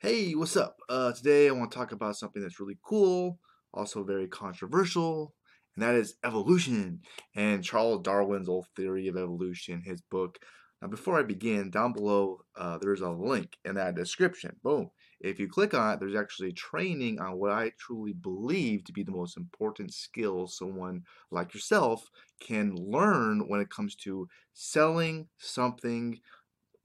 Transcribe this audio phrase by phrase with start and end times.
[0.00, 0.78] Hey, what's up?
[0.88, 3.40] Uh, today I want to talk about something that's really cool,
[3.72, 5.34] also very controversial,
[5.74, 7.00] and that is evolution
[7.34, 10.38] and Charles Darwin's old theory of evolution, his book.
[10.82, 14.56] Now, before I begin, down below uh, there's a link in that description.
[14.62, 14.90] Boom.
[15.20, 19.02] If you click on it, there's actually training on what I truly believe to be
[19.02, 26.20] the most important skills someone like yourself can learn when it comes to selling something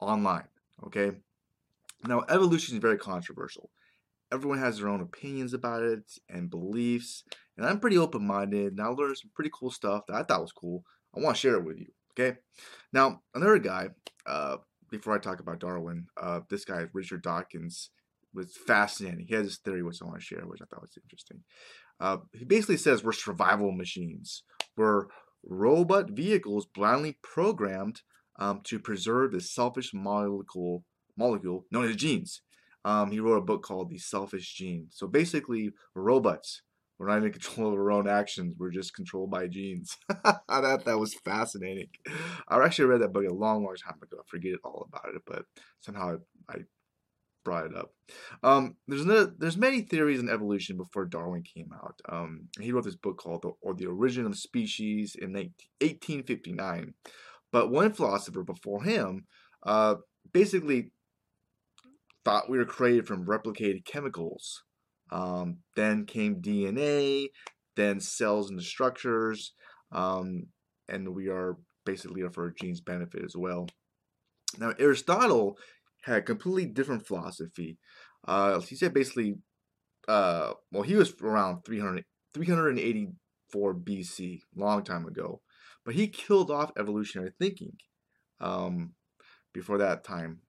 [0.00, 0.48] online.
[0.84, 1.12] Okay.
[2.06, 3.70] Now, evolution is very controversial.
[4.32, 7.24] Everyone has their own opinions about it and beliefs,
[7.56, 10.40] and I'm pretty open minded, and I learned some pretty cool stuff that I thought
[10.42, 10.84] was cool.
[11.14, 11.88] I want to share it with you.
[12.12, 12.38] Okay.
[12.92, 13.88] Now, another guy,
[14.26, 14.58] uh,
[14.90, 17.90] before I talk about Darwin, uh, this guy, Richard Dawkins,
[18.32, 19.26] was fascinating.
[19.28, 21.42] He has this theory which I want to share, which I thought was interesting.
[21.98, 24.42] Uh, he basically says we're survival machines.
[24.76, 25.06] We're
[25.44, 28.02] robot vehicles blindly programmed
[28.38, 30.84] um, to preserve the selfish molecule
[31.16, 32.42] molecule known as genes.
[32.84, 34.88] Um, he wrote a book called The Selfish Gene.
[34.90, 36.62] So basically, robots.
[36.98, 38.54] We're not in control of our own actions.
[38.58, 39.96] We're just controlled by genes.
[40.08, 41.88] that that was fascinating.
[42.48, 44.18] I actually read that book a long, long time ago.
[44.20, 45.44] I forget all about it, but
[45.80, 46.16] somehow
[46.48, 46.56] I, I
[47.44, 47.92] brought it up.
[48.42, 52.00] Um, there's no, there's many theories in evolution before Darwin came out.
[52.08, 56.94] Um, he wrote this book called the, or the Origin of Species in 1859.
[57.52, 59.26] But one philosopher before him
[59.64, 59.96] uh,
[60.32, 60.92] basically
[62.24, 64.62] thought we were created from replicated chemicals.
[65.12, 67.28] Um, then came DNA,
[67.76, 69.52] then cells and the structures,
[69.92, 70.46] um,
[70.88, 73.66] and we are basically for our genes benefit as well.
[74.58, 75.56] Now Aristotle
[76.02, 77.78] had a completely different philosophy.
[78.26, 79.36] Uh, he said basically,
[80.08, 82.04] uh, well, he was around 300,
[82.34, 85.40] 384 BC, long time ago,
[85.84, 87.72] but he killed off evolutionary thinking
[88.40, 88.92] um,
[89.52, 90.40] before that time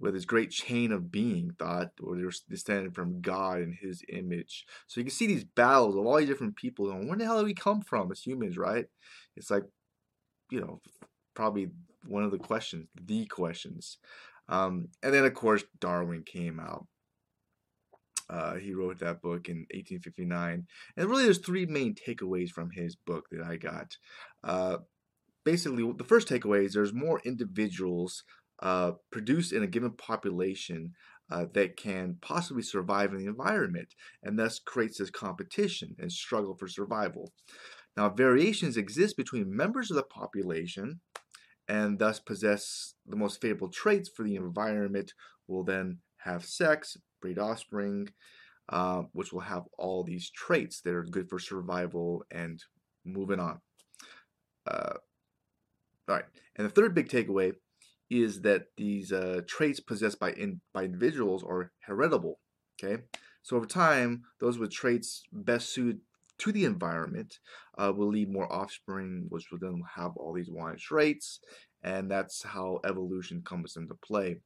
[0.00, 4.64] with his great chain of being thought, or they're descended from God in His image.
[4.86, 6.90] So you can see these battles of all these different people.
[6.90, 8.86] And where the hell do we come from as humans, right?
[9.36, 9.64] It's like,
[10.50, 10.80] you know,
[11.34, 11.70] probably
[12.06, 13.98] one of the questions, the questions.
[14.48, 16.86] Um, and then, of course, Darwin came out.
[18.30, 20.66] Uh, he wrote that book in 1859.
[20.96, 23.96] And really, there's three main takeaways from his book that I got.
[24.44, 24.78] Uh,
[25.44, 28.24] basically, the first takeaway is there's more individuals
[28.60, 30.94] uh, produced in a given population
[31.30, 36.54] uh, that can possibly survive in the environment and thus creates this competition and struggle
[36.54, 37.32] for survival.
[37.96, 41.00] Now, variations exist between members of the population
[41.68, 45.12] and thus possess the most favorable traits for the environment
[45.46, 48.08] will then have sex, breed offspring,
[48.70, 52.62] uh, which will have all these traits that are good for survival and
[53.04, 53.60] moving on.
[54.66, 54.94] Uh,
[56.08, 56.24] all right,
[56.56, 57.52] and the third big takeaway
[58.10, 62.38] is that these uh, traits possessed by in, by individuals are heritable.
[62.82, 63.02] Okay,
[63.42, 66.00] so over time, those with traits best suited
[66.38, 67.40] to the environment
[67.76, 71.40] uh, will lead more offspring, which will then have all these wanted traits,
[71.82, 74.36] and that's how evolution comes into play.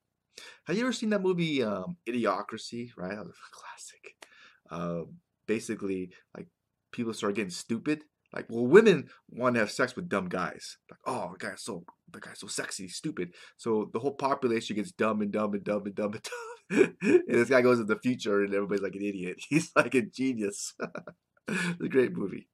[0.64, 2.90] Have you ever seen that movie um, Idiocracy?
[2.96, 4.26] Right, that was a classic.
[4.70, 5.02] Uh,
[5.46, 6.46] basically, like
[6.92, 8.04] people start getting stupid.
[8.34, 10.78] Like, well, women want to have sex with dumb guys.
[10.90, 13.34] Like, oh, the guy's so the guy's so sexy, stupid.
[13.56, 16.22] So the whole population gets dumb and dumb and dumb and dumb and
[16.70, 16.96] dumb.
[17.02, 19.36] and this guy goes in the future, and everybody's like an idiot.
[19.48, 20.74] He's like a genius.
[21.48, 22.48] it's a great movie.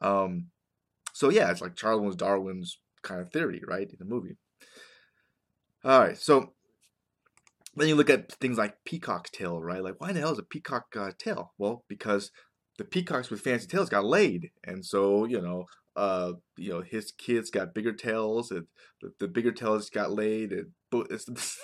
[0.00, 0.48] Um,
[1.12, 4.36] so yeah, it's like Charles Darwin's kind of theory, right, in the movie.
[5.84, 6.52] All right, so
[7.74, 9.82] then you look at things like peacock's tail, right?
[9.82, 11.52] Like, why the hell is a peacock uh, tail?
[11.58, 12.30] Well, because
[12.78, 15.66] the peacocks with fancy tails got laid, and so you know,
[15.96, 18.66] uh, you know, his kids got bigger tails, and
[19.00, 20.70] the, the bigger tails got laid, and
[21.10, 21.58] it's,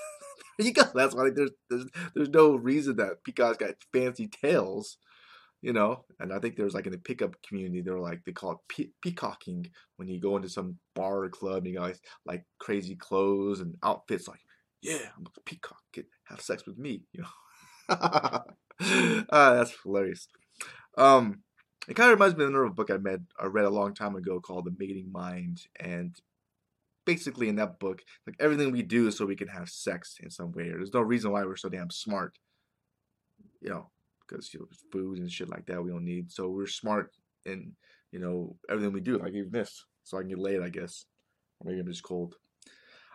[0.59, 0.83] you go.
[0.95, 4.99] That's why there's, there's there's no reason that peacocks got fancy tails
[5.63, 6.05] you know?
[6.21, 8.93] And i think there's like in the pickup community they're like they call it pe-
[9.03, 9.67] peacocking.
[9.97, 13.75] When you go into some bar or club and you guys like crazy clothes and
[13.83, 14.41] outfits like
[14.83, 15.83] yeah i'm a peacock.
[15.93, 17.29] Get have sex with me you know?
[17.89, 18.41] Uh,
[19.31, 20.29] that's hilarious
[20.99, 21.43] um
[21.89, 24.15] it kind of reminds me of another book I read I read a long time
[24.17, 26.15] ago called The Mating Mind, and
[27.07, 30.29] basically in that book, like everything we do is so we can have sex in
[30.29, 30.69] some way.
[30.69, 32.39] There's no reason why we're so damn smart,
[33.63, 33.89] you know,
[34.21, 36.31] because you know, food and shit like that we don't need.
[36.31, 37.13] So we're smart
[37.47, 37.73] in
[38.13, 39.17] you know everything we do.
[39.19, 41.07] Like even this, so I can get laid, I guess,
[41.61, 42.35] or maybe I'm just cold.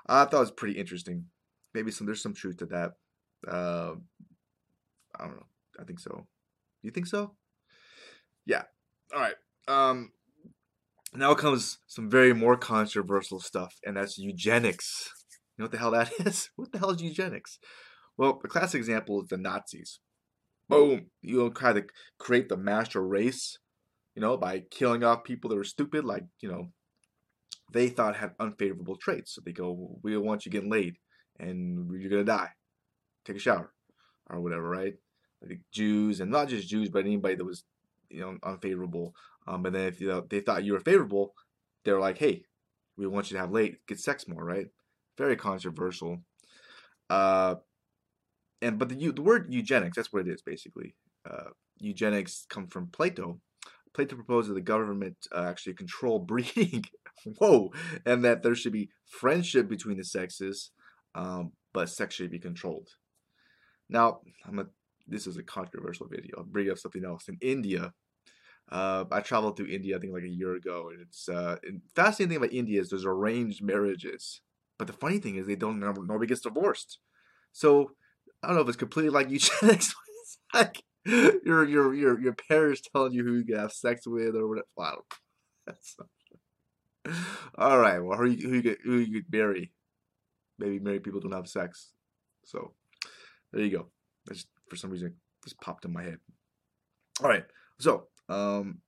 [0.08, 1.26] I thought it was pretty interesting.
[1.76, 2.94] Maybe some there's some truth to that.
[3.48, 3.96] Uh,
[5.20, 5.48] I don't know.
[5.80, 6.26] I think so.
[6.82, 7.36] You think so?
[8.46, 8.64] Yeah.
[9.14, 9.36] All right.
[9.68, 10.12] Um,
[11.14, 15.12] now comes some very more controversial stuff, and that's eugenics.
[15.58, 16.50] You know what the hell that is?
[16.56, 17.60] What the hell is eugenics?
[18.18, 20.00] Well, a classic example is the Nazis.
[20.70, 21.08] Boom!
[21.22, 21.86] You know, try to
[22.20, 23.60] create the master race,
[24.16, 26.70] you know, by killing off people that were stupid, like you know,
[27.72, 29.36] they thought had unfavorable traits.
[29.36, 30.98] So they go, "We don't want you getting laid,
[31.40, 32.52] and you're gonna die.
[33.26, 33.74] Take a shower,
[34.30, 34.96] or whatever." Right?
[35.42, 37.66] Like Jews, and not just Jews, but anybody that was,
[38.14, 39.16] you know, unfavorable.
[39.48, 41.34] Um, and then if you know, they thought you were favorable,
[41.84, 42.46] they're like, "Hey,
[42.98, 44.68] we want you to have late, get sex more." Right?
[45.18, 46.20] Very controversial.
[47.10, 47.56] Uh,
[48.62, 50.96] and but the the word eugenics, that's what it is basically.
[51.30, 51.50] Uh,
[51.80, 53.40] eugenics come from Plato.
[53.94, 56.84] Plato proposed that the government uh, actually control breeding.
[57.38, 57.72] Whoa,
[58.06, 60.72] and that there should be friendship between the sexes,
[61.16, 62.90] um, but sex should be controlled.
[63.90, 64.66] Now, I'm a,
[65.08, 66.38] this is a controversial video.
[66.38, 67.28] I'll bring up something else.
[67.28, 67.94] In India,
[68.72, 71.82] uh, I traveled through India, I think like a year ago, and it's uh, and
[71.96, 74.42] fascinating thing about India is there's arranged marriages.
[74.78, 77.00] But the funny thing is they don't nobody gets divorced.
[77.52, 77.92] So
[78.42, 79.94] I don't know if it's completely like eugenics.
[80.08, 84.36] it's like your your your your parents telling you who you can have sex with
[84.36, 84.68] or whatever.
[84.76, 85.02] Wow.
[85.68, 85.96] That's
[87.58, 88.00] all right.
[88.00, 89.72] Well, who you who you get who you marry?
[90.58, 91.92] Maybe married people don't have sex.
[92.46, 92.74] So
[93.52, 93.88] there you go.
[94.26, 96.18] That's for some reason just popped in my head.
[97.22, 97.46] All right.
[97.80, 98.80] So um,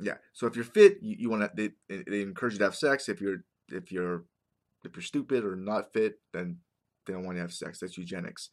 [0.00, 0.16] yeah.
[0.32, 1.72] So if you're fit, you, you want to.
[1.88, 3.08] They, they encourage you to have sex.
[3.08, 4.24] If you're if you're
[4.84, 6.58] if you're stupid or not fit, then
[7.06, 7.78] they don't want you to have sex.
[7.78, 8.50] That's eugenics.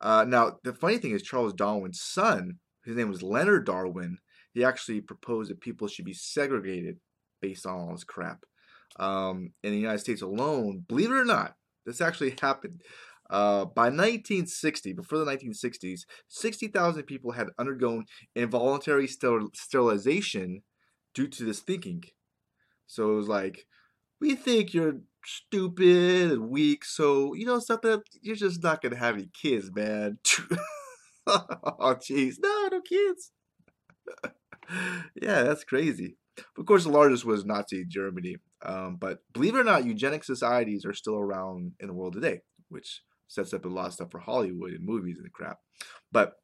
[0.00, 4.18] Uh, now, the funny thing is, Charles Darwin's son, his name was Leonard Darwin,
[4.52, 6.98] he actually proposed that people should be segregated
[7.40, 8.44] based on all this crap.
[8.96, 11.54] Um, in the United States alone, believe it or not,
[11.86, 12.82] this actually happened.
[13.32, 18.04] Uh, by 1960, before the 1960s, 60,000 people had undergone
[18.36, 20.62] involuntary sterilization
[21.14, 22.04] due to this thinking.
[22.86, 23.66] So it was like,
[24.20, 26.84] we think you're stupid and weak.
[26.84, 30.18] So you know something, you're just not gonna have any kids, man.
[31.26, 33.32] oh jeez, no, no kids.
[35.22, 36.18] yeah, that's crazy.
[36.58, 38.36] Of course, the largest was Nazi Germany.
[38.62, 42.40] Um, but believe it or not, eugenic societies are still around in the world today,
[42.68, 43.02] which
[43.32, 45.58] sets up a lot of stuff for Hollywood and movies and crap.
[46.10, 46.34] But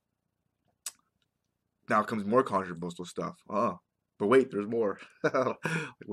[1.89, 3.37] now comes more controversial stuff.
[3.51, 3.79] Oh,
[4.19, 4.99] but wait, there's more.
[5.23, 5.57] well,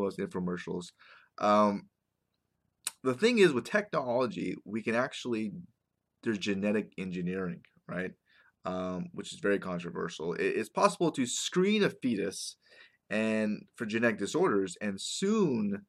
[0.08, 0.88] it's infomercials.
[1.38, 1.90] Um,
[3.04, 5.52] the thing is with technology, we can actually
[6.24, 8.12] there's genetic engineering, right?
[8.66, 10.34] Um, which is very controversial.
[10.34, 12.58] It's possible to screen a fetus
[13.10, 15.86] and for genetic disorders and soon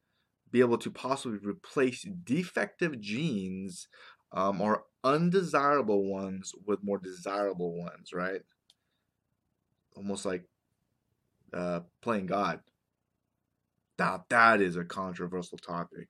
[0.50, 3.88] be able to possibly replace defective genes
[4.32, 8.40] um, or undesirable ones with more desirable ones, right?
[9.96, 10.44] Almost like
[11.54, 12.60] uh, playing God.
[13.98, 16.08] Now that is a controversial topic.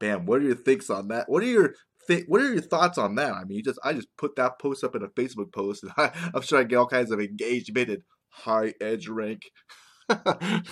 [0.00, 1.28] Bam, what are your thinks on that?
[1.28, 1.74] What are your
[2.06, 3.32] th- what are your thoughts on that?
[3.32, 5.92] I mean, you just I just put that post up in a Facebook post, and
[5.96, 9.42] I, am sure I get all kinds of engagement and high edge rank.
[10.10, 10.62] oh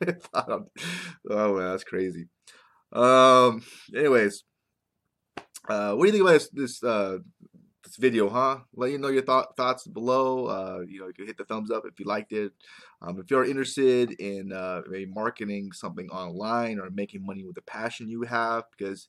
[0.00, 0.68] man,
[1.30, 2.28] that's crazy.
[2.92, 3.62] Um.
[3.94, 4.44] Anyways,
[5.68, 7.18] uh, what do you think about this this uh
[7.84, 8.60] this video, huh?
[8.74, 10.46] Let you know your thought, thoughts below.
[10.46, 12.52] Uh, you know, you can hit the thumbs up if you liked it.
[13.02, 18.08] Um, if you're interested in uh, marketing something online or making money with the passion
[18.08, 19.08] you have, because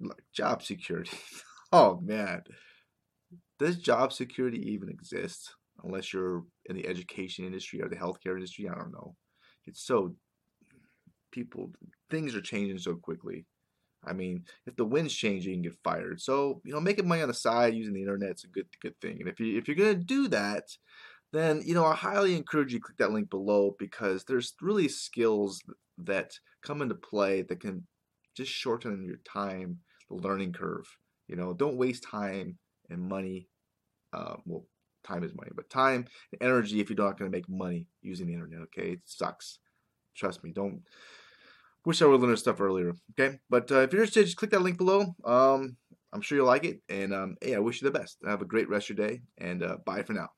[0.00, 1.16] like job security.
[1.72, 2.42] oh man,
[3.58, 5.54] does job security even exist
[5.84, 8.68] unless you're in the education industry or the healthcare industry?
[8.68, 9.14] I don't know.
[9.66, 10.14] It's so
[11.30, 11.70] people
[12.10, 13.46] things are changing so quickly.
[14.04, 16.20] I mean, if the wind's changing, you can get fired.
[16.20, 18.98] So, you know, making money on the side using the internet is a good good
[19.00, 19.18] thing.
[19.20, 20.76] And if you if you're gonna do that,
[21.32, 25.62] then you know I highly encourage you click that link below because there's really skills
[25.98, 27.86] that come into play that can
[28.34, 29.78] just shorten your time,
[30.08, 30.86] the learning curve.
[31.28, 33.48] You know, don't waste time and money.
[34.12, 34.64] Uh, well,
[35.04, 38.26] time is money, but time and energy if you're not going to make money using
[38.26, 38.62] the internet.
[38.62, 39.58] Okay, it sucks.
[40.16, 40.50] Trust me.
[40.52, 40.82] Don't
[41.84, 42.94] Wish I would have learned stuff earlier.
[43.18, 45.14] Okay, but uh, if you're interested, just click that link below.
[45.24, 45.76] Um,
[46.12, 48.18] I'm sure you'll like it, and um, hey, I wish you the best.
[48.26, 50.28] Have a great rest of your day, and uh, bye for now.